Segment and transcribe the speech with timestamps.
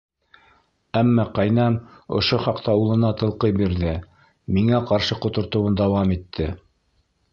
[1.01, 1.75] Әммә ҡәйнәм
[2.19, 3.93] ошо хаҡта улына тылҡый бирҙе,
[4.57, 6.49] миңә ҡаршы ҡотортоуын дауам итте.